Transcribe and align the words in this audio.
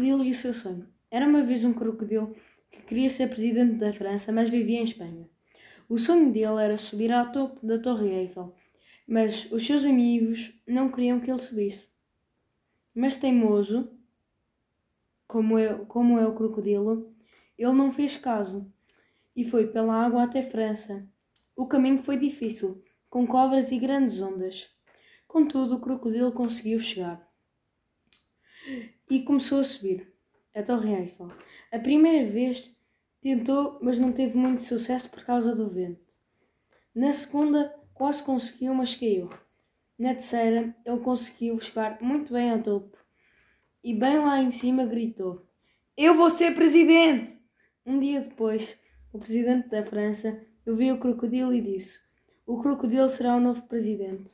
crocodilo 0.00 0.24
e 0.24 0.30
o 0.30 0.34
seu 0.34 0.54
sonho. 0.54 0.88
Era 1.10 1.26
uma 1.26 1.42
vez 1.42 1.62
um 1.62 1.74
crocodilo 1.74 2.34
que 2.70 2.82
queria 2.82 3.10
ser 3.10 3.28
presidente 3.28 3.74
da 3.74 3.92
França, 3.92 4.32
mas 4.32 4.48
vivia 4.48 4.80
em 4.80 4.84
Espanha. 4.84 5.28
O 5.88 5.98
sonho 5.98 6.32
dele 6.32 6.62
era 6.62 6.78
subir 6.78 7.12
ao 7.12 7.30
topo 7.30 7.64
da 7.66 7.78
Torre 7.78 8.08
Eiffel, 8.08 8.54
mas 9.06 9.50
os 9.52 9.66
seus 9.66 9.84
amigos 9.84 10.54
não 10.66 10.88
queriam 10.88 11.20
que 11.20 11.30
ele 11.30 11.38
subisse. 11.38 11.86
Mas 12.94 13.18
teimoso, 13.18 13.90
como 15.26 15.58
é, 15.58 15.74
como 15.86 16.18
é 16.18 16.26
o 16.26 16.34
crocodilo, 16.34 17.12
ele 17.58 17.72
não 17.72 17.92
fez 17.92 18.16
caso 18.16 18.72
e 19.36 19.44
foi 19.44 19.66
pela 19.66 19.94
água 19.94 20.24
até 20.24 20.42
França. 20.42 21.06
O 21.54 21.66
caminho 21.66 22.02
foi 22.02 22.18
difícil, 22.18 22.82
com 23.10 23.26
cobras 23.26 23.70
e 23.70 23.78
grandes 23.78 24.20
ondas. 24.22 24.66
Contudo, 25.28 25.76
o 25.76 25.80
crocodilo 25.80 26.32
conseguiu 26.32 26.80
chegar 26.80 27.28
e 29.10 29.20
começou 29.22 29.60
a 29.60 29.64
subir 29.64 30.10
a 30.54 30.62
Torre 30.62 30.94
Eiffel. 30.94 31.32
A 31.72 31.78
primeira 31.78 32.30
vez 32.30 32.72
tentou, 33.20 33.78
mas 33.82 33.98
não 33.98 34.12
teve 34.12 34.38
muito 34.38 34.62
sucesso 34.62 35.08
por 35.10 35.24
causa 35.24 35.54
do 35.54 35.68
vento. 35.68 36.14
Na 36.94 37.12
segunda, 37.12 37.74
quase 37.92 38.22
conseguiu, 38.22 38.72
mas 38.72 38.94
caiu. 38.94 39.28
Na 39.98 40.14
terceira, 40.14 40.74
ele 40.86 41.00
conseguiu 41.00 41.60
chegar 41.60 42.00
muito 42.00 42.32
bem 42.32 42.50
ao 42.50 42.62
topo 42.62 42.96
e, 43.82 43.94
bem 43.94 44.18
lá 44.18 44.40
em 44.40 44.50
cima, 44.50 44.86
gritou: 44.86 45.46
Eu 45.96 46.16
vou 46.16 46.30
ser 46.30 46.54
presidente! 46.54 47.38
Um 47.84 47.98
dia 47.98 48.20
depois, 48.20 48.78
o 49.12 49.18
presidente 49.18 49.68
da 49.68 49.84
França 49.84 50.40
ouviu 50.66 50.94
o 50.94 51.00
crocodilo 51.00 51.52
e 51.52 51.60
disse: 51.60 51.98
O 52.46 52.60
crocodilo 52.62 53.08
será 53.08 53.36
o 53.36 53.40
novo 53.40 53.62
presidente. 53.62 54.32